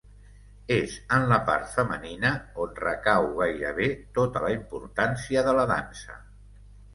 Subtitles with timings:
[0.75, 2.31] És en la part femenina
[2.63, 6.19] on recau gairebé tota la importància de la dansa.